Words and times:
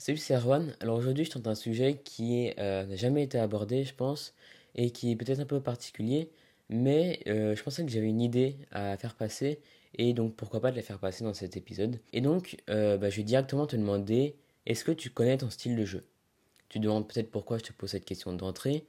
Salut, 0.00 0.18
c'est 0.18 0.34
Erwan. 0.36 0.76
Alors 0.78 0.96
aujourd'hui, 0.96 1.24
je 1.24 1.30
tente 1.32 1.48
un 1.48 1.56
sujet 1.56 2.00
qui 2.04 2.52
euh, 2.60 2.86
n'a 2.86 2.94
jamais 2.94 3.24
été 3.24 3.36
abordé, 3.36 3.82
je 3.82 3.92
pense, 3.92 4.32
et 4.76 4.92
qui 4.92 5.10
est 5.10 5.16
peut-être 5.16 5.40
un 5.40 5.44
peu 5.44 5.60
particulier, 5.60 6.30
mais 6.68 7.20
euh, 7.26 7.56
je 7.56 7.62
pensais 7.64 7.84
que 7.84 7.90
j'avais 7.90 8.06
une 8.06 8.20
idée 8.20 8.58
à 8.70 8.96
faire 8.96 9.16
passer, 9.16 9.60
et 9.94 10.12
donc 10.12 10.36
pourquoi 10.36 10.60
pas 10.60 10.70
de 10.70 10.76
la 10.76 10.82
faire 10.82 11.00
passer 11.00 11.24
dans 11.24 11.34
cet 11.34 11.56
épisode. 11.56 11.98
Et 12.12 12.20
donc, 12.20 12.58
euh, 12.70 12.96
bah, 12.96 13.10
je 13.10 13.16
vais 13.16 13.24
directement 13.24 13.66
te 13.66 13.74
demander, 13.74 14.36
est-ce 14.66 14.84
que 14.84 14.92
tu 14.92 15.10
connais 15.10 15.36
ton 15.36 15.50
style 15.50 15.74
de 15.74 15.84
jeu? 15.84 16.04
Tu 16.68 16.78
te 16.78 16.84
demandes 16.84 17.08
peut-être 17.08 17.32
pourquoi 17.32 17.58
je 17.58 17.64
te 17.64 17.72
pose 17.72 17.90
cette 17.90 18.04
question 18.04 18.32
d'entrée, 18.32 18.84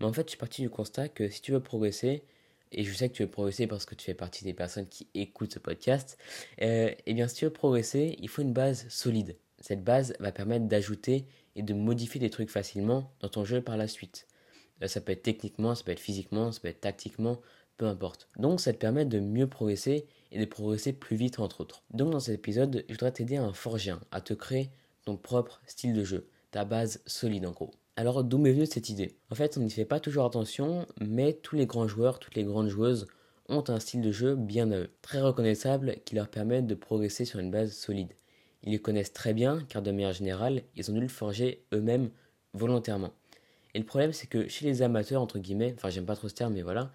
mais 0.00 0.06
en 0.06 0.14
fait, 0.14 0.22
je 0.22 0.30
suis 0.30 0.38
parti 0.38 0.62
du 0.62 0.70
constat 0.70 1.10
que 1.10 1.28
si 1.28 1.42
tu 1.42 1.52
veux 1.52 1.60
progresser, 1.60 2.24
et 2.72 2.84
je 2.84 2.94
sais 2.94 3.10
que 3.10 3.14
tu 3.14 3.22
veux 3.22 3.30
progresser 3.30 3.66
parce 3.66 3.84
que 3.84 3.94
tu 3.94 4.06
fais 4.06 4.14
partie 4.14 4.44
des 4.44 4.54
personnes 4.54 4.88
qui 4.88 5.08
écoutent 5.14 5.52
ce 5.52 5.58
podcast, 5.58 6.16
eh 6.58 6.96
bien 7.08 7.28
si 7.28 7.36
tu 7.36 7.44
veux 7.44 7.52
progresser, 7.52 8.16
il 8.18 8.28
faut 8.28 8.42
une 8.42 8.54
base 8.54 8.88
solide. 8.88 9.36
Cette 9.64 9.82
base 9.82 10.12
va 10.20 10.30
permettre 10.30 10.66
d'ajouter 10.66 11.24
et 11.56 11.62
de 11.62 11.72
modifier 11.72 12.20
des 12.20 12.28
trucs 12.28 12.50
facilement 12.50 13.10
dans 13.20 13.30
ton 13.30 13.46
jeu 13.46 13.62
par 13.62 13.78
la 13.78 13.88
suite. 13.88 14.28
Euh, 14.82 14.88
ça 14.88 15.00
peut 15.00 15.12
être 15.12 15.22
techniquement, 15.22 15.74
ça 15.74 15.84
peut 15.84 15.92
être 15.92 16.00
physiquement, 16.00 16.52
ça 16.52 16.60
peut 16.60 16.68
être 16.68 16.82
tactiquement, 16.82 17.40
peu 17.78 17.86
importe. 17.86 18.28
Donc 18.36 18.60
ça 18.60 18.74
te 18.74 18.78
permet 18.78 19.06
de 19.06 19.20
mieux 19.20 19.46
progresser 19.46 20.04
et 20.32 20.38
de 20.38 20.44
progresser 20.44 20.92
plus 20.92 21.16
vite 21.16 21.38
entre 21.38 21.62
autres. 21.62 21.82
Donc 21.94 22.10
dans 22.10 22.20
cet 22.20 22.34
épisode, 22.34 22.84
je 22.90 22.92
voudrais 22.92 23.12
t'aider 23.12 23.36
à 23.36 23.42
un 23.42 23.54
forger 23.54 23.94
à 24.10 24.20
te 24.20 24.34
créer 24.34 24.68
ton 25.06 25.16
propre 25.16 25.62
style 25.66 25.94
de 25.94 26.04
jeu, 26.04 26.28
ta 26.50 26.66
base 26.66 27.00
solide 27.06 27.46
en 27.46 27.52
gros. 27.52 27.70
Alors 27.96 28.22
d'où 28.22 28.36
m'est 28.36 28.52
venue 28.52 28.66
cette 28.66 28.90
idée? 28.90 29.16
En 29.30 29.34
fait, 29.34 29.56
on 29.56 29.62
n'y 29.62 29.70
fait 29.70 29.86
pas 29.86 29.98
toujours 29.98 30.26
attention, 30.26 30.86
mais 31.00 31.32
tous 31.32 31.56
les 31.56 31.64
grands 31.64 31.88
joueurs, 31.88 32.18
toutes 32.18 32.34
les 32.34 32.44
grandes 32.44 32.68
joueuses 32.68 33.06
ont 33.48 33.64
un 33.68 33.80
style 33.80 34.02
de 34.02 34.12
jeu 34.12 34.36
bien 34.36 34.70
à 34.72 34.76
eux, 34.76 34.90
très 35.00 35.22
reconnaissable 35.22 35.96
qui 36.04 36.16
leur 36.16 36.28
permet 36.28 36.60
de 36.60 36.74
progresser 36.74 37.24
sur 37.24 37.40
une 37.40 37.50
base 37.50 37.72
solide. 37.72 38.12
Ils 38.64 38.72
le 38.72 38.78
connaissent 38.78 39.12
très 39.12 39.32
bien 39.32 39.64
car 39.68 39.82
de 39.82 39.90
manière 39.90 40.12
générale, 40.12 40.62
ils 40.74 40.90
ont 40.90 40.94
dû 40.94 41.00
le 41.00 41.08
forger 41.08 41.64
eux-mêmes 41.72 42.10
volontairement. 42.52 43.12
Et 43.74 43.78
le 43.78 43.84
problème 43.84 44.12
c'est 44.12 44.26
que 44.26 44.48
chez 44.48 44.66
les 44.66 44.82
amateurs, 44.82 45.22
entre 45.22 45.38
guillemets, 45.38 45.74
enfin 45.76 45.90
j'aime 45.90 46.06
pas 46.06 46.16
trop 46.16 46.28
ce 46.28 46.34
terme 46.34 46.54
mais 46.54 46.62
voilà, 46.62 46.90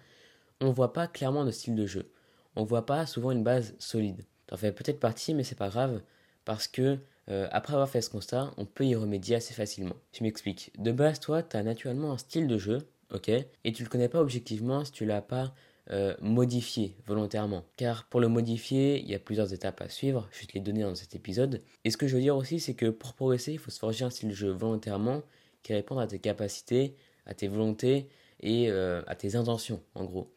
on 0.60 0.70
voit 0.70 0.92
pas 0.92 1.06
clairement 1.06 1.44
de 1.44 1.50
style 1.50 1.74
de 1.74 1.86
jeu. 1.86 2.10
On 2.56 2.64
voit 2.64 2.84
pas 2.84 3.06
souvent 3.06 3.30
une 3.30 3.44
base 3.44 3.74
solide. 3.78 4.26
T'en 4.46 4.56
fais 4.56 4.72
peut-être 4.72 5.00
partie 5.00 5.32
mais 5.32 5.44
c'est 5.44 5.54
pas 5.54 5.68
grave 5.68 6.02
parce 6.44 6.68
que 6.68 6.98
euh, 7.28 7.46
après 7.52 7.74
avoir 7.74 7.88
fait 7.88 8.00
ce 8.00 8.10
constat, 8.10 8.52
on 8.56 8.64
peut 8.64 8.84
y 8.84 8.94
remédier 8.94 9.36
assez 9.36 9.54
facilement. 9.54 9.94
Je 10.12 10.24
m'explique. 10.24 10.72
De 10.78 10.90
base, 10.90 11.20
toi, 11.20 11.42
tu 11.42 11.56
as 11.56 11.62
naturellement 11.62 12.12
un 12.12 12.18
style 12.18 12.48
de 12.48 12.58
jeu, 12.58 12.78
ok 13.12 13.28
Et 13.28 13.72
tu 13.72 13.84
le 13.84 13.88
connais 13.88 14.08
pas 14.08 14.20
objectivement 14.20 14.84
si 14.84 14.90
tu 14.90 15.04
l'as 15.04 15.22
pas 15.22 15.54
euh, 15.90 16.14
modifier 16.20 16.94
volontairement. 17.06 17.64
Car 17.76 18.04
pour 18.04 18.20
le 18.20 18.28
modifier, 18.28 19.00
il 19.00 19.10
y 19.10 19.14
a 19.14 19.18
plusieurs 19.18 19.52
étapes 19.52 19.80
à 19.80 19.88
suivre, 19.88 20.28
je 20.30 20.40
vais 20.40 20.46
te 20.46 20.52
les 20.54 20.60
donner 20.60 20.82
dans 20.82 20.94
cet 20.94 21.16
épisode. 21.16 21.62
Et 21.84 21.90
ce 21.90 21.96
que 21.96 22.06
je 22.06 22.14
veux 22.14 22.22
dire 22.22 22.36
aussi, 22.36 22.60
c'est 22.60 22.74
que 22.74 22.90
pour 22.90 23.14
progresser, 23.14 23.52
il 23.52 23.58
faut 23.58 23.72
se 23.72 23.78
forger 23.78 24.04
un 24.04 24.10
style 24.10 24.28
de 24.28 24.34
jeu 24.34 24.50
volontairement 24.50 25.22
qui 25.62 25.74
répond 25.74 25.98
à 25.98 26.06
tes 26.06 26.20
capacités, 26.20 26.94
à 27.26 27.34
tes 27.34 27.48
volontés 27.48 28.08
et 28.40 28.70
euh, 28.70 29.02
à 29.06 29.16
tes 29.16 29.34
intentions, 29.34 29.82
en 29.94 30.04
gros. 30.04 30.30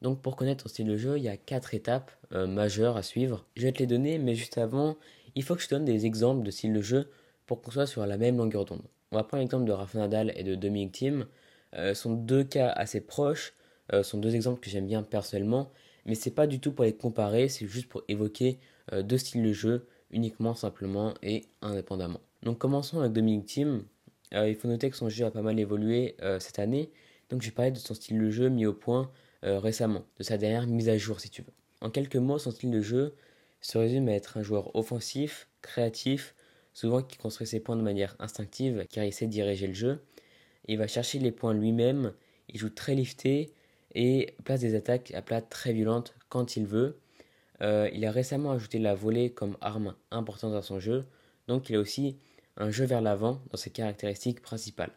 Donc 0.00 0.22
pour 0.22 0.36
connaître 0.36 0.64
ton 0.64 0.70
style 0.70 0.86
de 0.86 0.96
jeu, 0.96 1.18
il 1.18 1.22
y 1.24 1.28
a 1.28 1.36
quatre 1.36 1.74
étapes 1.74 2.10
euh, 2.32 2.46
majeures 2.46 2.96
à 2.96 3.02
suivre. 3.02 3.44
Je 3.56 3.62
vais 3.62 3.72
te 3.72 3.80
les 3.80 3.86
donner, 3.86 4.18
mais 4.18 4.34
juste 4.34 4.58
avant, 4.58 4.96
il 5.34 5.42
faut 5.42 5.54
que 5.54 5.62
je 5.62 5.68
te 5.68 5.74
donne 5.74 5.84
des 5.84 6.06
exemples 6.06 6.44
de 6.44 6.50
style 6.50 6.72
de 6.72 6.80
jeu 6.80 7.10
pour 7.46 7.60
qu'on 7.60 7.70
soit 7.70 7.86
sur 7.86 8.06
la 8.06 8.16
même 8.16 8.38
longueur 8.38 8.64
d'onde. 8.64 8.82
On 9.12 9.16
va 9.16 9.24
prendre 9.24 9.42
l'exemple 9.42 9.66
de 9.66 9.72
Rafa 9.72 9.98
Nadal 9.98 10.32
et 10.36 10.44
de 10.44 10.54
Dominic 10.54 10.92
Thiem. 10.92 11.26
ce 11.74 11.94
sont 11.94 12.14
deux 12.14 12.42
cas 12.42 12.70
assez 12.70 13.00
proches, 13.00 13.52
sont 14.02 14.18
deux 14.18 14.34
exemples 14.34 14.60
que 14.60 14.70
j'aime 14.70 14.86
bien 14.86 15.02
personnellement, 15.02 15.70
mais 16.06 16.14
c'est 16.14 16.30
pas 16.30 16.46
du 16.46 16.60
tout 16.60 16.72
pour 16.72 16.84
les 16.84 16.94
comparer, 16.94 17.48
c'est 17.48 17.66
juste 17.66 17.88
pour 17.88 18.02
évoquer 18.08 18.58
euh, 18.92 19.02
deux 19.02 19.18
styles 19.18 19.42
de 19.42 19.52
jeu 19.52 19.86
uniquement, 20.10 20.54
simplement 20.54 21.14
et 21.22 21.44
indépendamment. 21.62 22.20
Donc 22.42 22.58
commençons 22.58 23.00
avec 23.00 23.12
Dominic 23.12 23.46
Thiem. 23.46 23.84
Euh, 24.34 24.48
il 24.48 24.54
faut 24.54 24.68
noter 24.68 24.90
que 24.90 24.96
son 24.96 25.08
jeu 25.08 25.24
a 25.24 25.30
pas 25.30 25.42
mal 25.42 25.58
évolué 25.58 26.16
cette 26.40 26.58
année, 26.58 26.90
donc 27.30 27.42
je 27.42 27.48
vais 27.48 27.54
parler 27.54 27.70
de 27.70 27.78
son 27.78 27.94
style 27.94 28.18
de 28.18 28.30
jeu 28.30 28.48
mis 28.48 28.66
au 28.66 28.72
point 28.74 29.10
récemment, 29.42 30.04
de 30.18 30.22
sa 30.22 30.38
dernière 30.38 30.66
mise 30.66 30.88
à 30.88 30.96
jour 30.96 31.20
si 31.20 31.28
tu 31.28 31.42
veux. 31.42 31.52
En 31.80 31.90
quelques 31.90 32.16
mots, 32.16 32.38
son 32.38 32.50
style 32.50 32.70
de 32.70 32.80
jeu 32.80 33.14
se 33.60 33.76
résume 33.76 34.08
à 34.08 34.12
être 34.12 34.38
un 34.38 34.42
joueur 34.42 34.74
offensif, 34.74 35.48
créatif, 35.60 36.34
souvent 36.72 37.02
qui 37.02 37.18
construit 37.18 37.46
ses 37.46 37.60
points 37.60 37.76
de 37.76 37.82
manière 37.82 38.16
instinctive 38.18 38.86
car 38.90 39.04
il 39.04 39.12
sait 39.12 39.26
diriger 39.26 39.66
le 39.66 39.74
jeu. 39.74 40.02
Il 40.66 40.78
va 40.78 40.86
chercher 40.86 41.18
les 41.18 41.30
points 41.30 41.52
lui-même, 41.52 42.14
il 42.48 42.58
joue 42.58 42.70
très 42.70 42.94
lifté, 42.94 43.52
et 43.94 44.34
place 44.44 44.60
des 44.60 44.74
attaques 44.74 45.12
à 45.14 45.22
plat 45.22 45.40
très 45.40 45.72
violentes 45.72 46.14
quand 46.28 46.56
il 46.56 46.66
veut. 46.66 46.98
Euh, 47.62 47.88
il 47.92 48.04
a 48.04 48.10
récemment 48.10 48.50
ajouté 48.50 48.78
la 48.78 48.94
volée 48.94 49.30
comme 49.30 49.56
arme 49.60 49.94
importante 50.10 50.52
dans 50.52 50.62
son 50.62 50.80
jeu, 50.80 51.04
donc 51.46 51.70
il 51.70 51.76
a 51.76 51.80
aussi 51.80 52.16
un 52.56 52.70
jeu 52.70 52.84
vers 52.84 53.00
l'avant 53.00 53.40
dans 53.50 53.56
ses 53.56 53.70
caractéristiques 53.70 54.42
principales. 54.42 54.92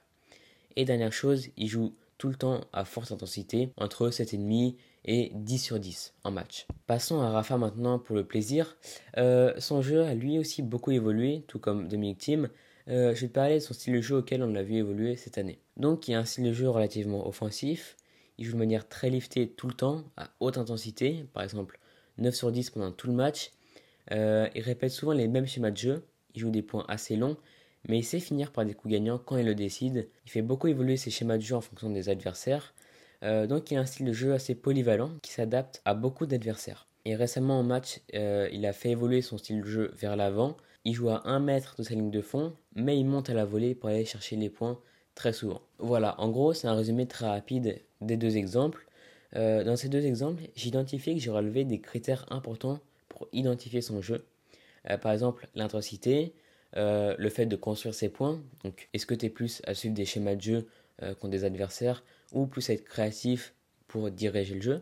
Et 0.75 0.85
dernière 0.85 1.13
chose, 1.13 1.49
il 1.57 1.67
joue 1.67 1.93
tout 2.17 2.29
le 2.29 2.35
temps 2.35 2.61
à 2.73 2.85
forte 2.85 3.11
intensité, 3.11 3.69
entre 3.77 4.09
7,5 4.09 4.75
et 5.05 5.31
10 5.33 5.57
sur 5.59 5.79
10 5.79 6.13
en 6.23 6.31
match. 6.31 6.67
Passons 6.87 7.21
à 7.21 7.29
Rafa 7.29 7.57
maintenant 7.57 7.99
pour 7.99 8.15
le 8.15 8.25
plaisir. 8.25 8.77
Euh, 9.17 9.53
son 9.59 9.81
jeu 9.81 10.03
a 10.03 10.13
lui 10.13 10.39
aussi 10.39 10.61
beaucoup 10.61 10.91
évolué, 10.91 11.43
tout 11.47 11.59
comme 11.59 11.87
Dominic 11.87 12.17
Thiem. 12.17 12.49
Euh, 12.89 13.13
je 13.13 13.21
vais 13.21 13.27
te 13.27 13.33
parler 13.33 13.55
de 13.55 13.59
son 13.59 13.73
style 13.73 13.93
de 13.93 14.01
jeu 14.01 14.17
auquel 14.17 14.43
on 14.43 14.47
l'a 14.47 14.63
vu 14.63 14.75
évoluer 14.75 15.15
cette 15.15 15.37
année. 15.37 15.59
Donc 15.77 16.07
il 16.07 16.11
y 16.11 16.13
a 16.15 16.19
un 16.19 16.25
style 16.25 16.45
de 16.45 16.53
jeu 16.53 16.69
relativement 16.69 17.27
offensif, 17.27 17.97
il 18.37 18.45
joue 18.45 18.53
de 18.53 18.57
manière 18.57 18.87
très 18.87 19.09
liftée 19.09 19.49
tout 19.49 19.67
le 19.67 19.73
temps, 19.73 20.03
à 20.15 20.29
haute 20.39 20.57
intensité, 20.57 21.25
par 21.33 21.43
exemple 21.43 21.79
9 22.17 22.33
sur 22.33 22.51
10 22.51 22.71
pendant 22.71 22.91
tout 22.91 23.07
le 23.07 23.13
match. 23.13 23.51
Euh, 24.11 24.47
il 24.55 24.61
répète 24.61 24.91
souvent 24.91 25.11
les 25.11 25.27
mêmes 25.27 25.47
schémas 25.47 25.71
de 25.71 25.77
jeu, 25.77 26.03
il 26.33 26.41
joue 26.41 26.49
des 26.49 26.61
points 26.61 26.85
assez 26.87 27.15
longs, 27.15 27.37
mais 27.87 27.99
il 27.99 28.03
sait 28.03 28.19
finir 28.19 28.51
par 28.51 28.65
des 28.65 28.73
coups 28.73 28.93
gagnants 28.93 29.17
quand 29.17 29.37
il 29.37 29.45
le 29.45 29.55
décide. 29.55 30.09
Il 30.25 30.31
fait 30.31 30.41
beaucoup 30.41 30.67
évoluer 30.67 30.97
ses 30.97 31.11
schémas 31.11 31.37
de 31.37 31.43
jeu 31.43 31.55
en 31.55 31.61
fonction 31.61 31.89
des 31.89 32.09
adversaires, 32.09 32.73
euh, 33.23 33.47
donc 33.47 33.71
il 33.71 33.77
a 33.77 33.81
un 33.81 33.85
style 33.85 34.05
de 34.05 34.13
jeu 34.13 34.33
assez 34.33 34.55
polyvalent 34.55 35.11
qui 35.21 35.31
s'adapte 35.31 35.81
à 35.85 35.93
beaucoup 35.93 36.25
d'adversaires. 36.25 36.87
Et 37.05 37.15
récemment 37.15 37.59
en 37.59 37.63
match, 37.63 38.01
euh, 38.15 38.49
il 38.51 38.65
a 38.65 38.73
fait 38.73 38.91
évoluer 38.91 39.21
son 39.21 39.37
style 39.37 39.61
de 39.61 39.65
jeu 39.65 39.91
vers 39.95 40.15
l'avant. 40.15 40.57
Il 40.83 40.93
joue 40.93 41.09
à 41.09 41.25
1 41.25 41.39
mètre 41.39 41.75
de 41.77 41.83
sa 41.83 41.95
ligne 41.95 42.11
de 42.11 42.21
fond, 42.21 42.53
mais 42.75 42.99
il 42.99 43.05
monte 43.05 43.29
à 43.29 43.33
la 43.33 43.45
volée 43.45 43.75
pour 43.75 43.89
aller 43.89 44.05
chercher 44.05 44.35
les 44.35 44.49
points 44.49 44.79
très 45.17 45.33
souvent. 45.33 45.61
Voilà, 45.79 46.19
en 46.21 46.29
gros, 46.29 46.53
c'est 46.53 46.67
un 46.67 46.75
résumé 46.75 47.07
très 47.07 47.27
rapide 47.27 47.81
des 48.01 48.17
deux 48.17 48.37
exemples. 48.37 48.87
Euh, 49.35 49.63
dans 49.63 49.75
ces 49.75 49.89
deux 49.89 50.05
exemples, 50.05 50.43
j'ai 50.55 50.69
identifié 50.69 51.15
que 51.15 51.19
j'ai 51.19 51.31
relevé 51.31 51.65
des 51.65 51.81
critères 51.81 52.25
importants 52.29 52.79
pour 53.09 53.27
identifier 53.33 53.81
son 53.81 53.99
jeu. 53.99 54.25
Euh, 54.89 54.97
par 54.97 55.11
exemple, 55.11 55.47
l'intensité, 55.55 56.33
euh, 56.75 57.15
le 57.17 57.29
fait 57.29 57.47
de 57.47 57.55
construire 57.55 57.95
ses 57.95 58.09
points. 58.09 58.39
Donc, 58.63 58.89
est-ce 58.93 59.07
que 59.07 59.15
tu 59.15 59.25
es 59.25 59.29
plus 59.29 59.61
à 59.65 59.73
suivre 59.73 59.95
des 59.95 60.05
schémas 60.05 60.35
de 60.35 60.41
jeu 60.41 60.67
contre 61.19 61.29
des 61.29 61.43
adversaires 61.43 62.03
ou 62.31 62.47
plus 62.47 62.71
à 62.71 62.73
être 62.73 62.83
créatif 62.83 63.53
pour 63.87 64.09
diriger 64.09 64.55
le 64.55 64.61
jeu? 64.61 64.81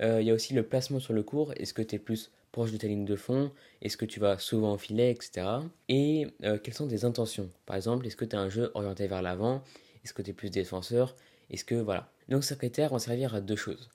Il 0.00 0.22
y 0.22 0.30
a 0.30 0.34
aussi 0.34 0.54
le 0.54 0.62
placement 0.62 1.00
sur 1.00 1.12
le 1.12 1.22
cours. 1.22 1.52
Est-ce 1.56 1.74
que 1.74 1.82
tu 1.82 1.96
es 1.96 1.98
plus 1.98 2.30
proche 2.52 2.72
de 2.72 2.76
ta 2.76 2.86
ligne 2.86 3.04
de 3.04 3.16
fond? 3.16 3.50
Est-ce 3.82 3.96
que 3.96 4.04
tu 4.04 4.20
vas 4.20 4.38
souvent 4.38 4.72
en 4.72 4.78
filet, 4.78 5.10
etc. 5.10 5.46
Et 5.88 6.26
quelles 6.40 6.74
sont 6.74 6.88
tes 6.88 7.04
intentions? 7.04 7.50
Par 7.66 7.76
exemple, 7.76 8.06
est-ce 8.06 8.16
que 8.16 8.24
tu 8.24 8.36
as 8.36 8.40
un 8.40 8.48
jeu 8.48 8.70
orienté 8.74 9.06
vers 9.06 9.22
l'avant? 9.22 9.62
Est-ce 10.04 10.12
que 10.12 10.22
tu 10.22 10.30
es 10.30 10.34
plus 10.34 10.50
défenseur? 10.50 11.16
Est-ce 11.50 11.64
que 11.64 11.74
voilà 11.74 12.10
donc 12.28 12.44
ces 12.44 12.56
critères 12.56 12.90
vont 12.90 12.98
servir 12.98 13.34
à 13.34 13.40
deux 13.40 13.56
choses. 13.56 13.88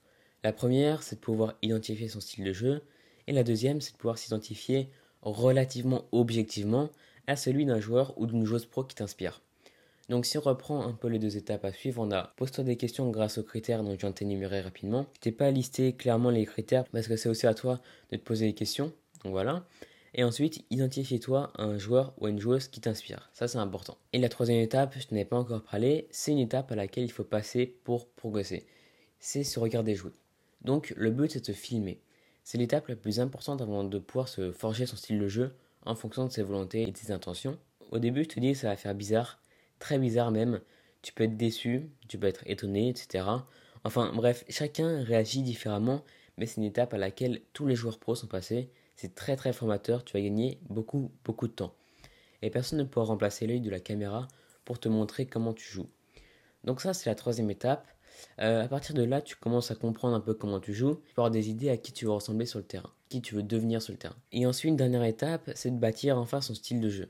La 0.44 0.54
première, 0.54 1.04
c'est 1.04 1.18
de 1.18 1.22
pouvoir 1.22 1.54
identifier 1.62 2.10
son 2.10 2.20
style 2.20 2.44
de 2.44 2.54
jeu, 2.54 2.82
et 3.28 3.32
la 3.32 3.44
deuxième, 3.44 3.80
c'est 3.80 3.94
de 3.94 3.98
pouvoir 3.98 4.18
s'identifier 4.18 4.90
relativement 5.22 6.06
objectivement 6.12 6.90
à 7.28 7.36
celui 7.36 7.66
d'un 7.66 7.80
joueur 7.80 8.18
ou 8.18 8.26
d'une 8.26 8.46
joueuse 8.46 8.66
pro 8.66 8.84
qui 8.84 8.96
t'inspire. 8.96 9.42
Donc 10.10 10.26
si 10.26 10.38
on 10.38 10.42
reprend 10.42 10.86
un 10.86 10.92
peu 10.92 11.08
les 11.08 11.20
deux 11.20 11.38
étapes 11.38 11.64
à 11.66 11.72
suivre, 11.72 12.02
on 12.02 12.12
a 12.12 12.34
pose-toi 12.36 12.64
des 12.64 12.76
questions 12.76 13.10
grâce 13.10 13.38
aux 13.38 13.44
critères 13.44 13.84
dont 13.84 13.94
je 13.94 13.98
viens 13.98 14.10
de 14.10 14.16
t'énumérer 14.16 14.62
rapidement. 14.62 15.06
Je 15.16 15.20
t'ai 15.22 15.32
pas 15.32 15.50
listé 15.52 15.94
clairement 15.94 16.30
les 16.30 16.46
critères 16.46 16.84
parce 16.86 17.08
que 17.08 17.16
c'est 17.16 17.30
aussi 17.30 17.48
à 17.48 17.54
toi 17.54 17.80
de 18.12 18.18
te 18.18 18.24
poser 18.24 18.48
des 18.48 18.54
questions. 18.54 18.92
Donc 19.24 19.32
voilà. 19.32 19.66
Et 20.16 20.24
ensuite, 20.24 20.64
identifie-toi 20.70 21.52
un 21.58 21.78
joueur 21.78 22.14
ou 22.20 22.28
une 22.28 22.40
joueuse 22.40 22.68
qui 22.68 22.82
t'inspire. 22.82 23.32
Ça, 23.34 23.48
c'est 23.48 23.58
important. 23.58 23.98
Et 24.12 24.20
la 24.20 24.30
troisième 24.30 24.60
étape, 24.60 24.96
je 24.98 25.14
n'ai 25.14 25.26
pas 25.26 25.38
encore 25.38 25.64
parlé, 25.64 26.08
c'est 26.12 26.32
une 26.32 26.40
étape 26.40 26.72
à 26.72 26.76
laquelle 26.76 27.06
il 27.06 27.12
faut 27.12 27.24
passer 27.24 27.66
pour 27.84 28.08
progresser. 28.10 28.68
C'est 29.20 29.44
se 29.44 29.60
regarder 29.60 29.96
jouer. 29.96 30.12
Donc, 30.62 30.94
le 30.96 31.10
but, 31.10 31.32
c'est 31.32 31.40
de 31.40 31.46
se 31.46 31.52
filmer. 31.52 32.00
C'est 32.44 32.60
l'étape 32.60 32.90
la 32.90 32.96
plus 32.96 33.20
importante 33.20 33.62
avant 33.62 33.84
de 33.84 33.98
pouvoir 33.98 34.28
se 34.28 34.52
forger 34.52 34.86
son 34.86 34.98
style 34.98 35.20
de 35.20 35.28
jeu 35.28 35.56
en 35.86 35.96
fonction 35.96 36.26
de 36.26 36.32
ses 36.32 36.44
volontés 36.44 36.84
et 36.84 36.92
de 36.92 36.98
ses 36.98 37.12
intentions. 37.12 37.58
Au 37.92 37.98
début, 38.00 38.24
je 38.24 38.30
te 38.30 38.40
dis, 38.40 38.54
ça 38.54 38.68
va 38.68 38.76
faire 38.76 38.94
bizarre, 38.94 39.40
très 39.84 40.00
bizarre 40.00 40.32
même. 40.32 40.62
Tu 41.02 41.14
peux 41.14 41.26
être 41.26 41.38
déçu, 41.38 41.90
tu 42.08 42.18
peux 42.18 42.28
être 42.28 42.44
étonné, 42.46 42.90
etc. 42.90 43.26
Enfin, 43.84 44.12
bref, 44.16 44.46
chacun 44.50 45.04
réagit 45.04 45.42
différemment, 45.42 46.04
mais 46.38 46.46
c'est 46.46 46.58
une 46.58 46.64
étape 46.64 46.94
à 46.94 46.98
laquelle 46.98 47.42
tous 47.52 47.68
les 47.68 47.76
joueurs 47.76 48.00
pros 48.00 48.16
sont 48.16 48.28
passés 48.28 48.72
c'est 48.96 49.16
très 49.16 49.36
très 49.36 49.54
formateur, 49.54 50.04
tu 50.04 50.14
vas 50.14 50.22
gagner 50.22 50.60
beaucoup 50.70 51.12
beaucoup 51.24 51.48
de 51.48 51.54
temps. 51.54 51.74
Et 52.42 52.50
personne 52.50 52.80
ne 52.80 52.84
pourra 52.84 53.06
remplacer 53.06 53.48
l'œil 53.48 53.62
de 53.62 53.70
la 53.70 53.80
caméra 53.80 54.28
pour 54.66 54.80
te 54.80 54.90
montrer 54.90 55.26
comment 55.26 55.54
tu 55.54 55.68
joues. 55.68 55.90
Donc 56.64 56.82
ça 56.82 56.94
c'est 56.94 57.10
la 57.10 57.16
troisième 57.16 57.50
étape. 57.50 57.88
Euh, 58.40 58.64
à 58.64 58.68
partir 58.68 58.94
de 58.94 59.04
là, 59.04 59.22
tu 59.22 59.36
commences 59.36 59.72
à 59.72 59.76
comprendre 59.76 60.16
un 60.16 60.20
peu 60.20 60.34
comment 60.34 60.60
tu 60.60 60.74
joues, 60.74 60.96
tu 60.96 61.12
avoir 61.14 61.32
des 61.32 61.50
idées 61.50 61.70
à 61.70 61.78
qui 61.78 61.92
tu 61.92 62.06
veux 62.06 62.12
ressembler 62.12 62.46
sur 62.46 62.60
le 62.60 62.66
terrain, 62.66 62.92
qui 63.10 63.22
tu 63.22 63.34
veux 63.36 63.44
devenir 63.44 63.82
sur 63.82 63.92
le 63.92 63.98
terrain. 63.98 64.16
Et 64.32 64.46
ensuite, 64.46 64.70
une 64.70 64.78
dernière 64.78 65.04
étape, 65.04 65.50
c'est 65.56 65.72
de 65.72 65.80
bâtir 65.80 66.18
enfin 66.18 66.40
son 66.40 66.54
style 66.54 66.80
de 66.80 66.90
jeu. 66.90 67.10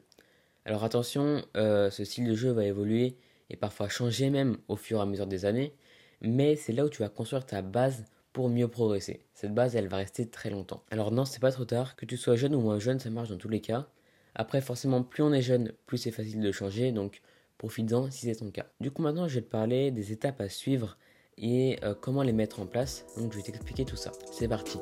Alors 0.66 0.84
attention, 0.84 1.44
euh, 1.58 1.90
ce 1.90 2.06
style 2.06 2.28
de 2.28 2.36
jeu 2.36 2.52
va 2.52 2.66
évoluer 2.66 3.18
et 3.50 3.58
parfois 3.58 3.90
changer 3.90 4.30
même 4.30 4.58
au 4.68 4.76
fur 4.76 5.00
et 5.00 5.02
à 5.02 5.06
mesure 5.06 5.28
des 5.28 5.46
années, 5.46 5.74
mais 6.22 6.56
c'est 6.56 6.74
là 6.74 6.86
où 6.86 6.90
tu 6.90 7.02
vas 7.02 7.10
construire 7.10 7.46
ta 7.46 7.62
base 7.62 8.06
pour 8.32 8.50
mieux 8.50 8.68
progresser. 8.68 9.26
Cette 9.34 9.54
base, 9.54 9.76
elle 9.76 9.88
va 9.88 9.98
rester 9.98 10.28
très 10.28 10.50
longtemps. 10.50 10.84
Alors 10.90 11.12
non, 11.12 11.26
c'est 11.26 11.42
pas 11.42 11.52
trop 11.52 11.66
tard, 11.66 11.96
que 11.96 12.06
tu 12.06 12.18
sois 12.18 12.36
jeune 12.36 12.56
ou 12.56 12.62
moins 12.62 12.80
jeune, 12.80 13.00
ça 13.00 13.10
marche 13.10 13.30
dans 13.30 13.38
tous 13.38 13.50
les 13.50 13.62
cas. 13.62 13.88
Après, 14.36 14.62
forcément, 14.62 15.04
plus 15.04 15.22
on 15.22 15.34
est 15.34 15.42
jeune, 15.42 15.74
plus 15.86 15.98
c'est 15.98 16.12
facile 16.12 16.42
de 16.42 16.52
changer, 16.52 16.92
donc 16.92 17.22
profites-en 17.58 18.10
si 18.10 18.26
c'est 18.26 18.36
ton 18.36 18.50
cas. 18.50 18.66
Du 18.80 18.90
coup, 18.90 19.02
maintenant, 19.02 19.28
je 19.28 19.36
vais 19.36 19.42
te 19.42 19.50
parler 19.50 19.92
des 19.92 20.12
étapes 20.12 20.42
à 20.42 20.50
suivre 20.50 20.98
et 21.38 21.78
euh, 21.84 21.94
comment 21.94 22.24
les 22.24 22.34
mettre 22.34 22.60
en 22.60 22.66
place. 22.66 23.06
Donc, 23.18 23.32
je 23.34 23.38
vais 23.38 23.44
t'expliquer 23.44 23.86
tout 23.86 23.96
ça. 23.96 24.12
C'est 24.32 24.48
parti. 24.48 24.80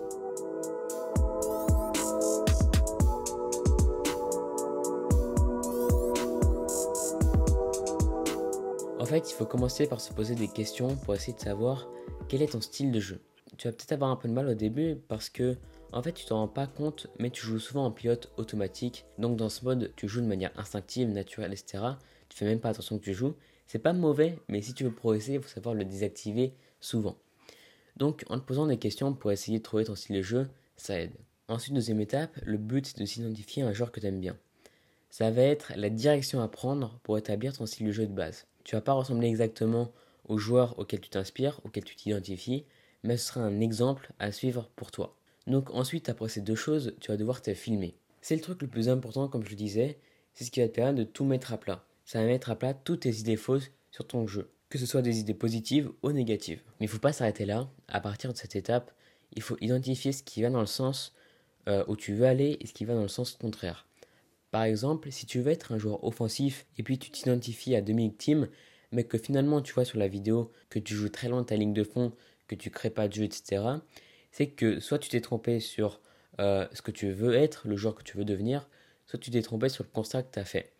Fait, 9.11 9.29
il 9.29 9.33
faut 9.33 9.45
commencer 9.45 9.87
par 9.87 9.99
se 9.99 10.13
poser 10.13 10.35
des 10.35 10.47
questions 10.47 10.95
pour 10.95 11.13
essayer 11.13 11.33
de 11.33 11.39
savoir 11.39 11.89
quel 12.29 12.41
est 12.41 12.53
ton 12.53 12.61
style 12.61 12.93
de 12.93 12.99
jeu. 13.01 13.19
Tu 13.57 13.67
vas 13.67 13.73
peut-être 13.73 13.91
avoir 13.91 14.09
un 14.09 14.15
peu 14.15 14.29
de 14.29 14.33
mal 14.33 14.47
au 14.47 14.53
début 14.53 14.95
parce 15.09 15.29
que 15.29 15.57
en 15.91 16.01
fait, 16.01 16.13
tu 16.13 16.23
t'en 16.23 16.37
rends 16.37 16.47
pas 16.47 16.65
compte, 16.65 17.07
mais 17.19 17.29
tu 17.29 17.45
joues 17.45 17.59
souvent 17.59 17.83
en 17.83 17.91
pilote 17.91 18.31
automatique. 18.37 19.03
Donc 19.17 19.35
dans 19.35 19.49
ce 19.49 19.65
mode, 19.65 19.91
tu 19.97 20.07
joues 20.07 20.21
de 20.21 20.27
manière 20.27 20.57
instinctive, 20.57 21.09
naturelle, 21.09 21.51
etc. 21.51 21.83
Tu 22.29 22.37
fais 22.37 22.45
même 22.45 22.61
pas 22.61 22.69
attention 22.69 22.97
que 22.97 23.03
tu 23.03 23.13
joues. 23.13 23.35
C'est 23.67 23.79
pas 23.79 23.91
mauvais, 23.91 24.39
mais 24.47 24.61
si 24.61 24.73
tu 24.73 24.85
veux 24.85 24.93
progresser, 24.93 25.33
il 25.33 25.41
faut 25.41 25.49
savoir 25.49 25.75
le 25.75 25.83
désactiver 25.83 26.53
souvent. 26.79 27.17
Donc 27.97 28.23
en 28.29 28.39
te 28.39 28.45
posant 28.45 28.67
des 28.67 28.77
questions 28.77 29.13
pour 29.13 29.33
essayer 29.33 29.57
de 29.57 29.63
trouver 29.63 29.83
ton 29.83 29.95
style 29.95 30.15
de 30.15 30.21
jeu, 30.21 30.47
ça 30.77 30.97
aide. 30.97 31.11
Ensuite, 31.49 31.73
deuxième 31.73 31.99
étape, 31.99 32.39
le 32.43 32.57
but 32.57 32.85
c'est 32.85 32.99
de 32.99 33.05
s'identifier 33.05 33.63
un 33.63 33.73
joueur 33.73 33.91
que 33.91 33.99
tu 33.99 34.05
aimes 34.05 34.21
bien. 34.21 34.37
Ça 35.09 35.31
va 35.31 35.41
être 35.41 35.73
la 35.75 35.89
direction 35.89 36.39
à 36.39 36.47
prendre 36.47 36.97
pour 37.03 37.17
établir 37.17 37.51
ton 37.51 37.65
style 37.65 37.87
de 37.87 37.91
jeu 37.91 38.07
de 38.07 38.13
base. 38.13 38.47
Tu 38.63 38.75
vas 38.75 38.81
pas 38.81 38.93
ressembler 38.93 39.27
exactement 39.27 39.91
au 40.25 40.37
joueur 40.37 40.77
auquel 40.79 41.01
tu 41.01 41.09
t'inspires, 41.09 41.59
auquel 41.63 41.83
tu 41.83 41.95
t'identifies, 41.95 42.65
mais 43.03 43.17
ce 43.17 43.27
sera 43.27 43.41
un 43.41 43.59
exemple 43.59 44.13
à 44.19 44.31
suivre 44.31 44.69
pour 44.75 44.91
toi. 44.91 45.15
Donc 45.47 45.71
ensuite, 45.71 46.09
après 46.09 46.29
ces 46.29 46.41
deux 46.41 46.55
choses, 46.55 46.95
tu 46.99 47.11
vas 47.11 47.17
devoir 47.17 47.41
te 47.41 47.53
filmer. 47.53 47.95
C'est 48.21 48.35
le 48.35 48.41
truc 48.41 48.61
le 48.61 48.67
plus 48.67 48.89
important, 48.89 49.27
comme 49.27 49.43
je 49.43 49.49
le 49.49 49.55
disais, 49.55 49.97
c'est 50.33 50.43
ce 50.43 50.51
qui 50.51 50.59
va 50.59 50.67
te 50.67 50.73
permettre 50.73 50.99
de 50.99 51.03
tout 51.03 51.25
mettre 51.25 51.53
à 51.53 51.57
plat. 51.57 51.83
Ça 52.05 52.19
va 52.19 52.25
mettre 52.25 52.51
à 52.51 52.55
plat 52.55 52.73
toutes 52.73 53.01
tes 53.01 53.15
idées 53.17 53.37
fausses 53.37 53.71
sur 53.89 54.05
ton 54.07 54.27
jeu, 54.27 54.51
que 54.69 54.77
ce 54.77 54.85
soit 54.85 55.01
des 55.01 55.19
idées 55.19 55.33
positives 55.33 55.91
ou 56.03 56.11
négatives. 56.11 56.61
Mais 56.79 56.85
il 56.85 56.89
ne 56.89 56.91
faut 56.91 56.99
pas 56.99 57.13
s'arrêter 57.13 57.45
là. 57.45 57.69
À 57.87 57.99
partir 57.99 58.31
de 58.31 58.37
cette 58.37 58.55
étape, 58.55 58.91
il 59.33 59.41
faut 59.41 59.57
identifier 59.61 60.11
ce 60.11 60.23
qui 60.23 60.41
va 60.41 60.49
dans 60.49 60.59
le 60.61 60.65
sens 60.67 61.13
euh, 61.67 61.83
où 61.87 61.95
tu 61.95 62.13
veux 62.13 62.25
aller 62.25 62.57
et 62.59 62.67
ce 62.67 62.73
qui 62.73 62.85
va 62.85 62.93
dans 62.93 63.01
le 63.01 63.07
sens 63.07 63.33
contraire. 63.33 63.87
Par 64.51 64.63
exemple, 64.63 65.11
si 65.11 65.25
tu 65.25 65.39
veux 65.39 65.51
être 65.51 65.71
un 65.71 65.77
joueur 65.77 66.03
offensif 66.03 66.65
et 66.77 66.83
puis 66.83 66.99
tu 66.99 67.09
t'identifies 67.09 67.75
à 67.75 67.81
Dominic 67.81 68.17
Team, 68.17 68.49
mais 68.91 69.05
que 69.05 69.17
finalement 69.17 69.61
tu 69.61 69.73
vois 69.73 69.85
sur 69.85 69.97
la 69.97 70.07
vidéo 70.07 70.51
que 70.69 70.79
tu 70.79 70.93
joues 70.93 71.09
très 71.09 71.29
loin 71.29 71.41
de 71.41 71.45
ta 71.45 71.55
ligne 71.55 71.73
de 71.73 71.83
fond, 71.83 72.11
que 72.47 72.55
tu 72.55 72.69
crées 72.69 72.89
pas 72.89 73.07
de 73.07 73.13
jeu, 73.13 73.23
etc., 73.23 73.63
c'est 74.31 74.47
que 74.47 74.79
soit 74.79 74.99
tu 74.99 75.09
t'es 75.09 75.21
trompé 75.21 75.59
sur 75.59 76.01
euh, 76.39 76.67
ce 76.73 76.81
que 76.81 76.91
tu 76.91 77.11
veux 77.11 77.33
être, 77.33 77.67
le 77.67 77.75
joueur 77.77 77.95
que 77.95 78.03
tu 78.03 78.17
veux 78.17 78.25
devenir, 78.25 78.69
soit 79.05 79.19
tu 79.19 79.31
t'es 79.31 79.41
trompé 79.41 79.69
sur 79.69 79.83
le 79.83 79.89
constat 79.89 80.23
que 80.23 80.33
tu 80.33 80.39
as 80.39 80.45
fait. 80.45 80.71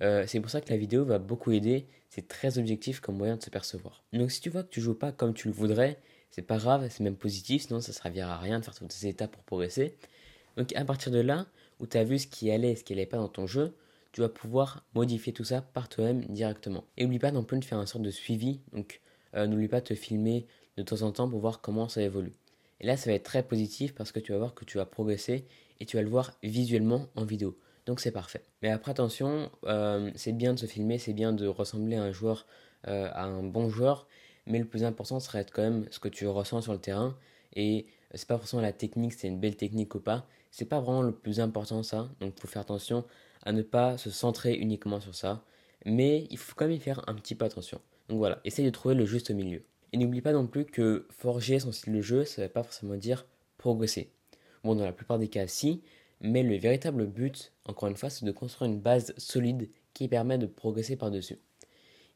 Euh, 0.00 0.24
c'est 0.26 0.40
pour 0.40 0.50
ça 0.50 0.60
que 0.60 0.70
la 0.70 0.76
vidéo 0.78 1.04
va 1.04 1.18
beaucoup 1.18 1.52
aider, 1.52 1.86
c'est 2.08 2.26
très 2.26 2.58
objectif 2.58 3.00
comme 3.00 3.16
moyen 3.16 3.36
de 3.36 3.42
se 3.42 3.50
percevoir. 3.50 4.02
Donc 4.12 4.30
si 4.30 4.40
tu 4.40 4.48
vois 4.48 4.62
que 4.62 4.70
tu 4.70 4.80
joues 4.80 4.94
pas 4.94 5.12
comme 5.12 5.34
tu 5.34 5.48
le 5.48 5.54
voudrais, 5.54 5.98
c'est 6.30 6.42
pas 6.42 6.58
grave, 6.58 6.86
c'est 6.90 7.02
même 7.02 7.16
positif, 7.16 7.66
sinon 7.66 7.80
ça 7.80 7.92
ne 7.92 7.94
servira 7.94 8.34
à 8.34 8.38
rien 8.38 8.60
de 8.60 8.64
faire 8.64 8.74
toutes 8.74 8.92
ces 8.92 9.08
étapes 9.08 9.32
pour 9.32 9.42
progresser. 9.42 9.94
Donc 10.56 10.74
à 10.74 10.84
partir 10.84 11.12
de 11.12 11.20
là, 11.20 11.46
où 11.80 11.86
tu 11.86 11.96
as 11.96 12.04
vu 12.04 12.18
ce 12.18 12.26
qui 12.26 12.50
allait 12.50 12.72
et 12.72 12.76
ce 12.76 12.84
qui 12.84 12.92
n'allait 12.92 13.06
pas 13.06 13.16
dans 13.16 13.28
ton 13.28 13.46
jeu, 13.46 13.74
tu 14.12 14.20
vas 14.20 14.28
pouvoir 14.28 14.84
modifier 14.94 15.32
tout 15.32 15.44
ça 15.44 15.62
par 15.62 15.88
toi-même 15.88 16.24
directement. 16.26 16.84
Et 16.96 17.04
n'oublie 17.04 17.18
pas 17.18 17.32
non 17.32 17.44
plus 17.44 17.58
de 17.58 17.64
faire 17.64 17.78
un 17.78 17.86
sorte 17.86 18.04
de 18.04 18.10
suivi, 18.10 18.60
donc 18.72 19.00
euh, 19.34 19.46
n'oublie 19.46 19.68
pas 19.68 19.80
de 19.80 19.86
te 19.86 19.94
filmer 19.94 20.46
de 20.76 20.82
temps 20.82 21.02
en 21.02 21.12
temps 21.12 21.28
pour 21.28 21.40
voir 21.40 21.60
comment 21.60 21.88
ça 21.88 22.02
évolue. 22.02 22.32
Et 22.80 22.86
là, 22.86 22.96
ça 22.96 23.10
va 23.10 23.14
être 23.14 23.24
très 23.24 23.42
positif 23.42 23.94
parce 23.94 24.10
que 24.12 24.20
tu 24.20 24.32
vas 24.32 24.38
voir 24.38 24.54
que 24.54 24.64
tu 24.64 24.78
vas 24.78 24.86
progresser 24.86 25.44
et 25.80 25.86
tu 25.86 25.96
vas 25.96 26.02
le 26.02 26.08
voir 26.08 26.32
visuellement 26.42 27.08
en 27.14 27.24
vidéo. 27.24 27.56
Donc 27.86 28.00
c'est 28.00 28.10
parfait. 28.10 28.42
Mais 28.62 28.70
après, 28.70 28.90
attention, 28.90 29.50
euh, 29.64 30.10
c'est 30.14 30.32
bien 30.32 30.54
de 30.54 30.58
se 30.58 30.66
filmer, 30.66 30.98
c'est 30.98 31.12
bien 31.12 31.32
de 31.32 31.46
ressembler 31.46 31.96
à 31.96 32.02
un 32.02 32.12
joueur, 32.12 32.46
euh, 32.88 33.08
à 33.12 33.24
un 33.24 33.42
bon 33.42 33.68
joueur, 33.68 34.06
mais 34.46 34.58
le 34.58 34.64
plus 34.64 34.84
important 34.84 35.20
serait 35.20 35.46
quand 35.50 35.62
même 35.62 35.86
ce 35.90 35.98
que 35.98 36.08
tu 36.08 36.26
ressens 36.26 36.62
sur 36.62 36.72
le 36.72 36.78
terrain. 36.78 37.16
Et 37.54 37.86
c'est 38.14 38.28
pas 38.28 38.38
forcément 38.38 38.62
la 38.62 38.72
technique, 38.72 39.12
c'est 39.12 39.28
une 39.28 39.40
belle 39.40 39.56
technique 39.56 39.94
ou 39.94 40.00
pas. 40.00 40.26
C'est 40.50 40.64
pas 40.64 40.80
vraiment 40.80 41.02
le 41.02 41.12
plus 41.12 41.40
important 41.40 41.82
ça. 41.82 42.08
Donc 42.20 42.34
il 42.36 42.40
faut 42.40 42.48
faire 42.48 42.62
attention 42.62 43.04
à 43.42 43.52
ne 43.52 43.62
pas 43.62 43.98
se 43.98 44.10
centrer 44.10 44.54
uniquement 44.54 45.00
sur 45.00 45.14
ça. 45.14 45.44
Mais 45.86 46.26
il 46.30 46.38
faut 46.38 46.54
quand 46.54 46.66
même 46.66 46.76
y 46.76 46.80
faire 46.80 47.02
un 47.08 47.14
petit 47.14 47.34
peu 47.34 47.44
attention. 47.44 47.80
Donc 48.08 48.18
voilà, 48.18 48.40
essaye 48.44 48.64
de 48.64 48.70
trouver 48.70 48.94
le 48.94 49.06
juste 49.06 49.30
milieu. 49.30 49.62
Et 49.92 49.96
n'oublie 49.96 50.20
pas 50.20 50.32
non 50.32 50.46
plus 50.46 50.64
que 50.64 51.06
forger 51.10 51.58
son 51.58 51.72
style 51.72 51.94
de 51.94 52.00
jeu, 52.00 52.24
ça 52.24 52.42
ne 52.42 52.46
veut 52.46 52.52
pas 52.52 52.62
forcément 52.62 52.96
dire 52.96 53.26
progresser. 53.56 54.12
Bon, 54.62 54.74
dans 54.74 54.84
la 54.84 54.92
plupart 54.92 55.18
des 55.18 55.28
cas, 55.28 55.46
si, 55.46 55.82
mais 56.20 56.42
le 56.42 56.56
véritable 56.56 57.06
but, 57.06 57.52
encore 57.64 57.88
une 57.88 57.96
fois, 57.96 58.10
c'est 58.10 58.26
de 58.26 58.32
construire 58.32 58.70
une 58.70 58.80
base 58.80 59.14
solide 59.16 59.70
qui 59.94 60.06
permet 60.06 60.38
de 60.38 60.46
progresser 60.46 60.96
par-dessus. 60.96 61.38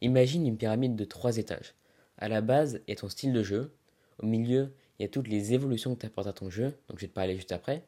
Imagine 0.02 0.46
une 0.46 0.58
pyramide 0.58 0.94
de 0.94 1.04
trois 1.04 1.38
étages. 1.38 1.74
À 2.18 2.28
la 2.28 2.42
base 2.42 2.80
est 2.86 2.98
ton 2.98 3.08
style 3.08 3.32
de 3.32 3.42
jeu. 3.42 3.74
Au 4.18 4.26
milieu, 4.26 4.74
il 4.98 5.02
y 5.02 5.06
a 5.06 5.08
toutes 5.08 5.28
les 5.28 5.54
évolutions 5.54 5.94
que 5.94 6.00
tu 6.00 6.06
apportes 6.06 6.28
à 6.28 6.32
ton 6.32 6.50
jeu, 6.50 6.74
donc 6.88 6.98
je 6.98 7.02
vais 7.02 7.08
te 7.08 7.14
parler 7.14 7.34
juste 7.34 7.52
après. 7.52 7.84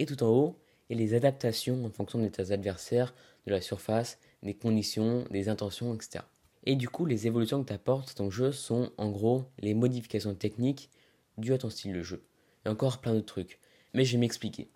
Et 0.00 0.06
tout 0.06 0.22
en 0.22 0.30
haut, 0.30 0.56
a 0.90 0.94
les 0.94 1.12
adaptations 1.12 1.84
en 1.84 1.90
fonction 1.90 2.18
de 2.18 2.28
tes 2.28 2.52
adversaires, 2.52 3.14
de 3.46 3.50
la 3.52 3.60
surface, 3.60 4.18
des 4.42 4.54
conditions, 4.54 5.26
des 5.30 5.50
intentions, 5.50 5.94
etc. 5.94 6.24
Et 6.64 6.74
du 6.74 6.88
coup, 6.88 7.04
les 7.04 7.26
évolutions 7.26 7.62
que 7.62 7.68
tu 7.68 7.74
apportes 7.74 8.14
ton 8.14 8.30
jeu 8.30 8.50
sont 8.50 8.92
en 8.96 9.10
gros 9.10 9.44
les 9.58 9.74
modifications 9.74 10.34
techniques 10.34 10.88
dues 11.36 11.52
à 11.52 11.58
ton 11.58 11.68
style 11.68 11.92
de 11.92 12.00
jeu. 12.02 12.24
Et 12.64 12.70
encore 12.70 13.02
plein 13.02 13.14
de 13.14 13.20
trucs. 13.20 13.60
Mais 13.92 14.06
je 14.06 14.12
vais 14.12 14.18
m'expliquer. 14.20 14.70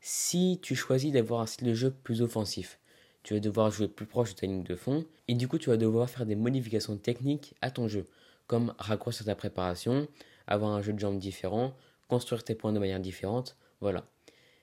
Si 0.00 0.60
tu 0.62 0.76
choisis 0.76 1.10
d'avoir 1.10 1.40
un 1.40 1.46
style 1.46 1.66
de 1.66 1.74
jeu 1.74 1.90
plus 1.90 2.22
offensif, 2.22 2.78
tu 3.24 3.34
vas 3.34 3.40
devoir 3.40 3.72
jouer 3.72 3.88
plus 3.88 4.06
proche 4.06 4.34
de 4.34 4.38
ta 4.38 4.46
ligne 4.46 4.62
de 4.62 4.76
fond, 4.76 5.04
et 5.26 5.34
du 5.34 5.48
coup 5.48 5.58
tu 5.58 5.70
vas 5.70 5.78
devoir 5.78 6.08
faire 6.08 6.26
des 6.26 6.36
modifications 6.36 6.96
techniques 6.96 7.56
à 7.60 7.72
ton 7.72 7.88
jeu, 7.88 8.06
comme 8.46 8.72
raccourcir 8.78 9.26
ta 9.26 9.34
préparation, 9.34 10.06
avoir 10.46 10.70
un 10.70 10.80
jeu 10.80 10.92
de 10.92 10.98
jambes 11.00 11.18
différent, 11.18 11.74
construire 12.06 12.44
tes 12.44 12.54
points 12.54 12.72
de 12.72 12.78
manière 12.78 13.00
différente, 13.00 13.56
voilà. 13.80 14.04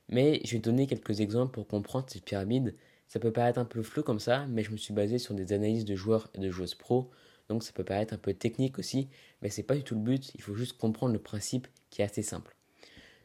Mais 0.09 0.41
je 0.43 0.53
vais 0.53 0.59
donner 0.59 0.87
quelques 0.87 1.19
exemples 1.19 1.53
pour 1.53 1.67
comprendre 1.67 2.05
cette 2.09 2.25
pyramide 2.25 2.75
ça 3.07 3.19
peut 3.19 3.31
paraître 3.31 3.59
un 3.59 3.65
peu 3.65 3.83
flou 3.83 4.03
comme 4.03 4.19
ça, 4.19 4.45
mais 4.47 4.63
je 4.63 4.71
me 4.71 4.77
suis 4.77 4.93
basé 4.93 5.17
sur 5.17 5.33
des 5.33 5.53
analyses 5.53 5.85
de 5.85 5.95
joueurs 5.95 6.29
et 6.35 6.39
de 6.39 6.49
joueuses 6.51 6.75
pro, 6.75 7.09
donc 7.47 7.63
ça 7.63 7.71
peut 7.71 7.85
paraître 7.85 8.13
un 8.13 8.17
peu 8.17 8.33
technique 8.33 8.77
aussi, 8.79 9.07
mais 9.41 9.49
c'est 9.49 9.63
pas 9.63 9.75
du 9.75 9.83
tout 9.83 9.95
le 9.95 10.01
but, 10.01 10.31
il 10.35 10.41
faut 10.41 10.55
juste 10.55 10.77
comprendre 10.77 11.13
le 11.13 11.19
principe 11.19 11.67
qui 11.89 12.01
est 12.01 12.05
assez 12.05 12.21
simple. 12.21 12.55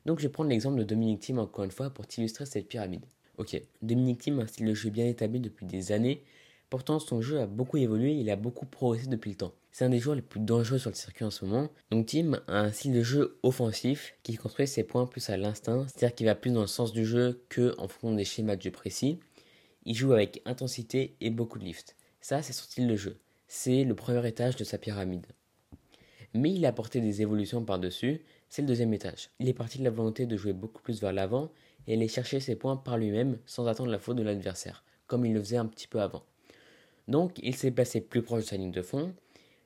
Donc 0.06 0.18
je 0.18 0.26
vais 0.26 0.32
prendre 0.32 0.50
l'exemple 0.50 0.78
de 0.78 0.84
Dominic 0.84 1.20
Thiem 1.20 1.38
encore 1.38 1.64
une 1.64 1.70
fois 1.70 1.90
pour 1.90 2.06
t'illustrer 2.06 2.46
cette 2.46 2.68
pyramide. 2.68 3.04
Ok, 3.38 3.60
Dominic 3.82 4.20
Thiem 4.20 4.38
a 4.38 4.42
un 4.42 4.46
style 4.46 4.66
de 4.66 4.74
jeu 4.74 4.90
bien 4.90 5.06
établi 5.06 5.40
depuis 5.40 5.66
des 5.66 5.90
années, 5.90 6.22
pourtant 6.70 7.00
son 7.00 7.20
jeu 7.20 7.40
a 7.40 7.46
beaucoup 7.46 7.78
évolué, 7.78 8.12
il 8.12 8.30
a 8.30 8.36
beaucoup 8.36 8.66
progressé 8.66 9.08
depuis 9.08 9.30
le 9.30 9.36
temps. 9.36 9.54
C'est 9.72 9.86
un 9.86 9.88
des 9.88 9.98
joueurs 9.98 10.16
les 10.16 10.22
plus 10.22 10.40
dangereux 10.40 10.78
sur 10.78 10.90
le 10.90 10.94
circuit 10.94 11.24
en 11.24 11.30
ce 11.30 11.46
moment. 11.46 11.70
Donc 11.90 12.06
Tim 12.06 12.42
a 12.46 12.60
un 12.60 12.72
style 12.72 12.92
de 12.92 13.02
jeu 13.02 13.38
offensif 13.42 14.14
qui 14.22 14.36
construit 14.36 14.68
ses 14.68 14.84
points 14.84 15.06
plus 15.06 15.30
à 15.30 15.38
l'instinct, 15.38 15.86
c'est-à-dire 15.88 16.14
qu'il 16.14 16.26
va 16.26 16.34
plus 16.34 16.50
dans 16.50 16.60
le 16.60 16.66
sens 16.66 16.92
du 16.92 17.06
jeu 17.06 17.42
que 17.48 17.74
en 17.78 17.88
fonction 17.88 18.14
des 18.14 18.26
schémas 18.26 18.56
de 18.56 18.62
jeu 18.62 18.70
précis. 18.70 19.18
Il 19.84 19.94
joue 19.94 20.12
avec 20.12 20.42
intensité 20.44 21.16
et 21.22 21.30
beaucoup 21.30 21.58
de 21.58 21.64
lift. 21.64 21.96
Ça, 22.20 22.42
c'est 22.42 22.52
son 22.52 22.64
style 22.64 22.86
de 22.86 22.96
jeu. 22.96 23.16
C'est 23.48 23.84
le 23.84 23.94
premier 23.94 24.26
étage 24.28 24.56
de 24.56 24.64
sa 24.64 24.76
pyramide. 24.76 25.26
Mais 26.34 26.52
il 26.52 26.64
a 26.66 26.68
apporté 26.68 27.00
des 27.00 27.22
évolutions 27.22 27.64
par-dessus, 27.64 28.22
c'est 28.48 28.62
le 28.62 28.68
deuxième 28.68 28.92
étage. 28.92 29.30
Il 29.38 29.48
est 29.48 29.54
parti 29.54 29.78
de 29.78 29.84
la 29.84 29.90
volonté 29.90 30.26
de 30.26 30.36
jouer 30.36 30.52
beaucoup 30.52 30.82
plus 30.82 31.00
vers 31.00 31.12
l'avant 31.12 31.50
et 31.86 31.94
aller 31.94 32.08
chercher 32.08 32.40
ses 32.40 32.56
points 32.56 32.76
par 32.76 32.98
lui-même 32.98 33.38
sans 33.46 33.66
attendre 33.66 33.90
la 33.90 33.98
faute 33.98 34.16
de 34.16 34.22
l'adversaire, 34.22 34.84
comme 35.06 35.24
il 35.24 35.32
le 35.32 35.40
faisait 35.40 35.56
un 35.56 35.66
petit 35.66 35.88
peu 35.88 36.00
avant. 36.00 36.22
Donc 37.08 37.38
il 37.42 37.56
s'est 37.56 37.70
placé 37.70 38.00
plus 38.00 38.22
proche 38.22 38.42
de 38.42 38.48
sa 38.48 38.56
ligne 38.56 38.70
de 38.70 38.82
fond, 38.82 39.14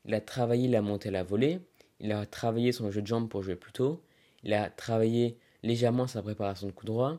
il 0.07 0.15
a 0.15 0.21
travaillé 0.21 0.69
la 0.69 0.83
montée 0.83 1.09
à 1.09 1.13
la 1.13 1.23
volée, 1.23 1.61
il 2.01 2.13
a 2.13 2.25
travaillé 2.27 2.73
son 2.73 2.91
jeu 2.91 3.03
de 3.03 3.07
jambes 3.07 3.29
pour 3.29 3.43
jouer 3.43 3.57
plus 3.57 3.73
tôt, 3.73 4.03
il 4.43 4.55
a 4.55 4.71
travaillé 4.71 5.37
légèrement 5.63 6.07
sa 6.07 6.23
préparation 6.23 6.67
de 6.67 6.73
coup 6.73 6.87
droit, 6.87 7.19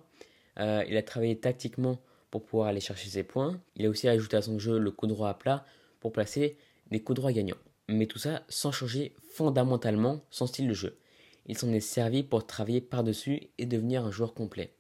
euh, 0.60 0.84
il 0.88 0.98
a 0.98 1.03
travaillé 1.03 1.38
tactiquement 1.38 2.00
pour 2.32 2.44
pouvoir 2.44 2.70
aller 2.70 2.79
chercher 2.79 3.10
ses 3.10 3.24
points. 3.24 3.60
Il 3.75 3.86
a 3.86 3.89
aussi 3.89 4.08
ajouté 4.08 4.38
à 4.38 4.41
son 4.41 4.60
jeu 4.60 4.79
le 4.79 4.91
coup 4.91 5.08
droit 5.08 5.29
à 5.29 5.34
plat 5.34 5.65
pour 6.00 6.12
placer 6.12 6.58
des 6.91 7.01
coups 7.01 7.17
droits 7.17 7.32
gagnants. 7.32 7.58
Mais 7.89 8.06
tout 8.06 8.20
ça 8.20 8.44
sans 8.50 8.72
changer 8.72 9.13
fondamentalement 9.32 10.22
son 10.29 10.48
style 10.48 10.67
de 10.67 10.74
jeu. 10.74 10.98
Il 11.46 11.58
s'en 11.58 11.72
est 11.72 11.79
servi 11.79 12.24
pour 12.24 12.46
travailler 12.46 12.82
par-dessus 12.82 13.50
et 13.58 13.65
devenir 13.65 14.06
un 14.06 14.12
joueur 14.12 14.34
complet. 14.34 14.74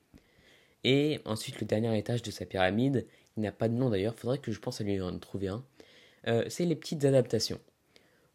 Et 0.83 1.19
ensuite, 1.25 1.59
le 1.61 1.67
dernier 1.67 1.97
étage 1.97 2.21
de 2.21 2.31
sa 2.31 2.45
pyramide, 2.45 3.07
il 3.37 3.43
n'a 3.43 3.51
pas 3.51 3.69
de 3.69 3.73
nom 3.73 3.89
d'ailleurs, 3.89 4.15
faudrait 4.15 4.39
que 4.39 4.51
je 4.51 4.59
pense 4.59 4.81
à 4.81 4.83
lui 4.83 4.99
en 4.99 5.17
trouver 5.19 5.47
un, 5.47 5.63
euh, 6.27 6.45
c'est 6.49 6.65
les 6.65 6.75
petites 6.75 7.05
adaptations. 7.05 7.59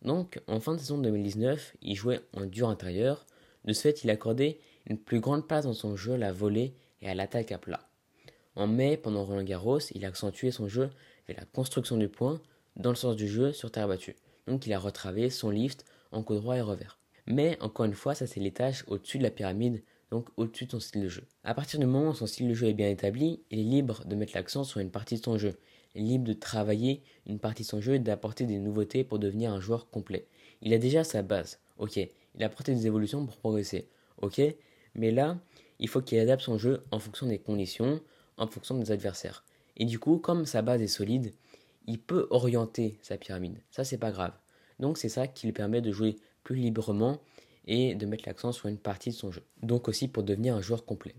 Donc, 0.03 0.41
en 0.49 0.61
fin 0.61 0.75
de 0.75 0.79
saison 0.79 0.99
2019, 0.99 1.77
il 1.83 1.95
jouait 1.95 2.21
en 2.35 2.45
dur 2.45 2.69
intérieur. 2.69 3.27
De 3.65 3.73
ce 3.73 3.83
fait, 3.83 4.05
il 4.05 4.11
accordait 4.11 4.59
une 4.87 4.99
plus 4.99 5.21
grande 5.21 5.47
place 5.47 5.65
dans 5.65 5.75
son 5.75 5.97
jeu 5.97 6.15
à 6.15 6.19
la 6.19 6.33
volée 6.33 6.75
et 7.01 7.09
à 7.09 7.15
l'attaque 7.15 7.53
à 7.53 7.59
plat. 7.59 7.89
En 8.57 8.67
mai, 8.67 8.97
pendant 8.97 9.25
Roland 9.25 9.45
Garros, 9.45 9.79
il 9.95 10.05
a 10.05 10.09
accentué 10.09 10.51
son 10.51 10.69
jeu 10.69 10.91
vers 11.27 11.37
la 11.39 11.45
construction 11.47 11.97
du 11.97 12.09
point 12.09 12.41
dans 12.77 12.91
le 12.91 12.97
sens 12.97 13.17
du 13.17 13.29
jeu 13.29 13.53
sur 13.53 13.71
terre 13.71 13.89
battue. 13.89 14.17
Donc 14.47 14.67
il 14.67 14.73
a 14.73 14.79
retravaillé 14.79 15.31
son 15.31 15.51
lift 15.51 15.85
en 16.11 16.23
coup 16.23 16.35
droit 16.35 16.57
et 16.57 16.61
revers. 16.61 16.99
Mais 17.27 17.57
encore 17.61 17.87
une 17.87 17.95
fois, 17.95 18.15
ça 18.15 18.27
c'est 18.27 18.41
l'étage 18.41 18.85
au-dessus 18.89 19.19
de 19.19 19.23
la 19.23 19.31
pyramide, 19.31 19.83
donc 20.11 20.29
au-dessus 20.37 20.67
de 20.67 20.73
son 20.73 20.81
style 20.81 21.03
de 21.03 21.09
jeu. 21.09 21.25
À 21.45 21.55
partir 21.55 21.79
du 21.79 21.87
moment 21.87 22.11
où 22.11 22.15
son 22.15 22.27
style 22.27 22.49
de 22.49 22.55
jeu 22.55 22.67
est 22.67 22.75
bien 22.75 22.89
établi, 22.89 23.43
il 23.51 23.61
est 23.61 23.63
libre 23.63 24.05
de 24.05 24.17
mettre 24.17 24.33
l'accent 24.35 24.65
sur 24.65 24.81
une 24.81 24.91
partie 24.91 25.17
de 25.17 25.23
son 25.23 25.39
jeu. 25.39 25.57
Libre 25.95 26.25
de 26.25 26.33
travailler 26.33 27.03
une 27.27 27.39
partie 27.39 27.63
de 27.63 27.69
son 27.69 27.81
jeu 27.81 27.95
et 27.95 27.99
d'apporter 27.99 28.47
des 28.47 28.59
nouveautés 28.59 29.05
pour 29.05 29.19
devenir 29.19 29.53
un 29.53 29.61
joueur 29.61 29.91
complet. 29.91 30.27
Il 30.63 30.73
a 30.73 30.79
déjà 30.79 31.05
sa 31.05 31.23
base, 31.23 31.59
ok. 31.79 31.97
Il 31.97 32.43
a 32.43 32.47
apporté 32.47 32.75
des 32.75 32.87
évolutions 32.87 33.27
pour 33.27 33.37
progresser, 33.37 33.89
ok. 34.21 34.41
Mais 34.95 35.11
là, 35.11 35.39
il 35.79 35.89
faut 35.89 36.01
qu'il 36.01 36.19
adapte 36.19 36.43
son 36.43 36.59
jeu 36.59 36.85
en 36.91 36.99
fonction 36.99 37.27
des 37.27 37.39
conditions, 37.39 38.01
en 38.37 38.47
fonction 38.47 38.77
des 38.79 38.91
adversaires. 38.91 39.45
Et 39.77 39.85
du 39.85 39.99
coup, 39.99 40.19
comme 40.19 40.47
sa 40.47 40.63
base 40.63 40.83
est 40.83 40.87
solide, 40.87 41.33
il 41.87 42.01
peut 42.01 42.27
orienter 42.31 42.99
sa 43.03 43.17
pyramide. 43.17 43.61
Ça, 43.71 43.85
c'est 43.85 43.99
pas 43.99 44.13
grave. 44.13 44.33
Donc, 44.79 44.99
c'est 44.99 45.09
ça 45.09 45.27
qui 45.27 45.47
lui 45.47 45.53
permet 45.53 45.81
de 45.81 45.93
jouer 45.93 46.17
plus 46.43 46.57
librement 46.57 47.21
et 47.67 47.95
de 47.95 48.07
mettre 48.07 48.25
l'accent 48.27 48.53
sur 48.53 48.69
une 48.69 48.79
partie 48.79 49.11
de 49.11 49.15
son 49.15 49.31
jeu. 49.31 49.43
Donc 49.63 49.89
aussi 49.89 50.09
pour 50.09 50.23
devenir 50.23 50.57
un 50.57 50.63
joueur 50.63 50.85
complet. 50.85 51.15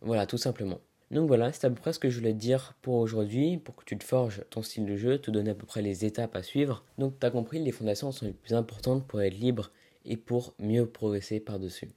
Voilà, 0.00 0.26
tout 0.26 0.38
simplement. 0.38 0.80
Donc 1.10 1.28
voilà, 1.28 1.52
c'est 1.52 1.66
à 1.66 1.70
peu 1.70 1.76
près 1.76 1.92
ce 1.92 1.98
que 1.98 2.10
je 2.10 2.18
voulais 2.18 2.32
te 2.32 2.38
dire 2.38 2.74
pour 2.82 2.96
aujourd'hui, 2.96 3.58
pour 3.58 3.76
que 3.76 3.84
tu 3.84 3.96
te 3.96 4.04
forges 4.04 4.42
ton 4.50 4.62
style 4.62 4.86
de 4.86 4.96
jeu, 4.96 5.18
te 5.18 5.30
donner 5.30 5.50
à 5.50 5.54
peu 5.54 5.66
près 5.66 5.82
les 5.82 6.04
étapes 6.04 6.34
à 6.34 6.42
suivre. 6.42 6.84
Donc 6.98 7.18
tu 7.20 7.26
as 7.26 7.30
compris, 7.30 7.60
les 7.60 7.72
fondations 7.72 8.10
sont 8.10 8.26
les 8.26 8.32
plus 8.32 8.54
importantes 8.54 9.06
pour 9.06 9.22
être 9.22 9.38
libre 9.38 9.70
et 10.04 10.16
pour 10.16 10.54
mieux 10.58 10.86
progresser 10.86 11.38
par-dessus. 11.38 11.88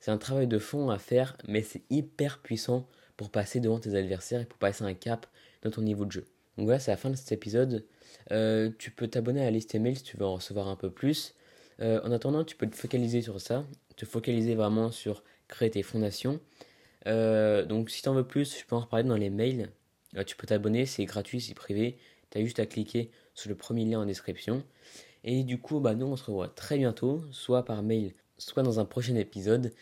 C'est 0.00 0.10
un 0.10 0.18
travail 0.18 0.48
de 0.48 0.58
fond 0.58 0.90
à 0.90 0.98
faire, 0.98 1.36
mais 1.48 1.62
c'est 1.62 1.82
hyper 1.88 2.40
puissant 2.42 2.86
pour 3.16 3.30
passer 3.30 3.60
devant 3.60 3.78
tes 3.78 3.94
adversaires 3.94 4.40
et 4.40 4.46
pour 4.46 4.58
passer 4.58 4.84
un 4.84 4.94
cap 4.94 5.26
dans 5.62 5.70
ton 5.70 5.82
niveau 5.82 6.04
de 6.04 6.12
jeu. 6.12 6.26
Donc 6.56 6.66
voilà, 6.66 6.78
c'est 6.78 6.90
la 6.90 6.96
fin 6.96 7.08
de 7.08 7.16
cet 7.16 7.32
épisode. 7.32 7.86
Euh, 8.30 8.70
tu 8.78 8.90
peux 8.90 9.08
t'abonner 9.08 9.40
à 9.40 9.44
la 9.44 9.50
liste 9.50 9.74
email 9.74 9.96
si 9.96 10.02
tu 10.02 10.16
veux 10.16 10.26
en 10.26 10.34
recevoir 10.34 10.68
un 10.68 10.76
peu 10.76 10.90
plus. 10.90 11.34
Euh, 11.80 12.00
en 12.04 12.12
attendant, 12.12 12.44
tu 12.44 12.56
peux 12.56 12.68
te 12.68 12.76
focaliser 12.76 13.22
sur 13.22 13.40
ça, 13.40 13.64
te 13.96 14.04
focaliser 14.04 14.54
vraiment 14.54 14.90
sur 14.90 15.22
créer 15.48 15.70
tes 15.70 15.82
fondations. 15.82 16.40
Euh, 17.06 17.64
donc 17.64 17.90
si 17.90 18.02
tu 18.02 18.08
en 18.08 18.14
veux 18.14 18.26
plus, 18.26 18.58
je 18.58 18.64
peux 18.64 18.76
en 18.76 18.80
reparler 18.80 19.08
dans 19.08 19.16
les 19.16 19.30
mails. 19.30 19.70
tu 20.26 20.36
peux 20.36 20.46
t'abonner, 20.46 20.86
c'est 20.86 21.04
gratuit, 21.04 21.40
c'est 21.40 21.54
privé. 21.54 21.98
Tu 22.30 22.38
as 22.38 22.44
juste 22.44 22.60
à 22.60 22.66
cliquer 22.66 23.10
sur 23.34 23.50
le 23.50 23.56
premier 23.56 23.84
lien 23.84 24.00
en 24.00 24.06
description. 24.06 24.62
Et 25.24 25.44
du 25.44 25.58
coup, 25.58 25.80
bah, 25.80 25.94
nous 25.94 26.06
on 26.06 26.16
se 26.16 26.24
revoit 26.24 26.48
très 26.48 26.78
bientôt, 26.78 27.22
soit 27.30 27.64
par 27.64 27.82
mail 27.82 28.12
soit 28.42 28.62
dans 28.62 28.80
un 28.80 28.84
prochain 28.84 29.16
épisode. 29.16 29.72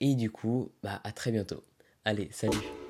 Et 0.00 0.14
du 0.14 0.30
coup, 0.30 0.72
bah, 0.82 1.00
à 1.04 1.12
très 1.12 1.30
bientôt. 1.30 1.62
Allez, 2.04 2.28
salut 2.32 2.81